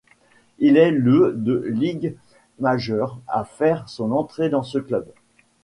Il 0.57 0.77
est 0.77 0.89
le 0.89 1.31
de 1.37 1.55
Ligue 1.59 2.15
majeure 2.57 3.19
à 3.27 3.43
faire 3.45 3.87
son 3.87 4.11
entrée 4.11 4.49
dans 4.49 4.63
ce 4.63 4.79
club. 4.79 5.05